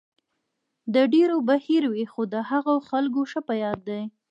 د 0.93 0.95
ډېرو 1.13 1.37
به 1.47 1.55
هېر 1.65 1.83
وي، 1.91 2.05
خو 2.11 2.21
د 2.33 2.35
هغو 2.49 2.75
خلکو 2.89 3.21
ښه 3.31 3.39
په 3.47 3.53
یاد 3.63 3.79
دی. 3.89 4.01